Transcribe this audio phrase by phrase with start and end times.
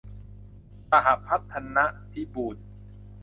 [0.89, 1.77] สหพัฒน
[2.11, 2.57] พิบูล